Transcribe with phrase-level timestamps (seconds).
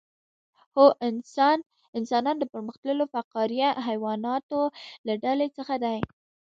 [0.77, 0.85] هو
[1.97, 4.61] انسانان د پرمختللو فقاریه حیواناتو
[5.07, 5.99] له ډلې څخه دي